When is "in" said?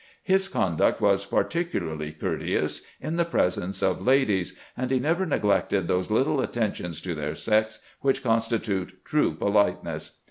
2.99-3.17